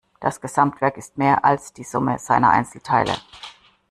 [0.19, 3.13] Das Gesamtwerk ist mehr als die Summe seiner Einzelteile.